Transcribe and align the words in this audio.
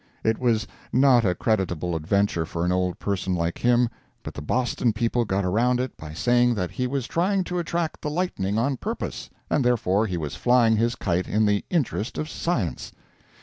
It 0.23 0.39
was 0.39 0.65
not 0.91 1.23
a 1.25 1.35
creditable 1.35 1.95
adventure 1.95 2.43
for 2.43 2.65
an 2.65 2.71
old 2.71 2.97
person 2.97 3.35
like 3.35 3.59
him, 3.59 3.87
but 4.23 4.33
the 4.33 4.41
Boston 4.41 4.93
people 4.93 5.25
got 5.25 5.45
around 5.45 5.79
it 5.79 5.95
by 5.95 6.11
saying 6.11 6.55
that 6.55 6.71
he 6.71 6.87
was 6.87 7.05
trying 7.05 7.43
to 7.43 7.59
attract 7.59 8.01
the 8.01 8.09
lightning 8.09 8.57
on 8.57 8.77
purpose, 8.77 9.29
and 9.47 9.63
therefore 9.63 10.07
he 10.07 10.17
was 10.17 10.33
flying 10.35 10.75
his 10.77 10.95
kite 10.95 11.27
in 11.27 11.45
the 11.45 11.63
interest 11.69 12.17
of 12.17 12.29
science. 12.31 12.93